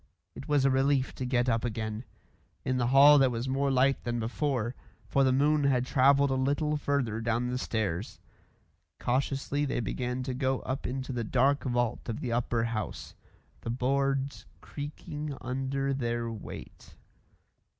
It 0.33 0.47
was 0.47 0.65
a 0.65 0.71
relief 0.71 1.13
to 1.13 1.25
get 1.27 1.47
up 1.47 1.63
again. 1.63 2.05
In 2.65 2.77
the 2.77 2.87
hall 2.87 3.19
there 3.19 3.29
was 3.29 3.47
more 3.47 3.69
light 3.69 4.03
than 4.03 4.19
before, 4.19 4.73
for 5.07 5.23
the 5.23 5.31
moon 5.31 5.65
had 5.65 5.85
travelled 5.85 6.31
a 6.31 6.33
little 6.33 6.75
further 6.75 7.21
down 7.21 7.49
the 7.49 7.57
stairs. 7.59 8.19
Cautiously 8.99 9.63
they 9.63 9.79
began 9.79 10.23
to 10.23 10.33
go 10.33 10.61
up 10.61 10.87
into 10.87 11.13
the 11.13 11.23
dark 11.23 11.65
vault 11.65 12.09
of 12.09 12.19
the 12.19 12.31
upper 12.31 12.63
house, 12.63 13.13
the 13.61 13.69
boards 13.69 14.47
creaking 14.59 15.37
under 15.39 15.93
their 15.93 16.31
weight. 16.31 16.95